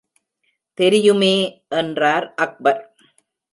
தெரியுமே 0.77 1.35
என்றார் 1.75 2.27
அக்பர். 2.37 2.81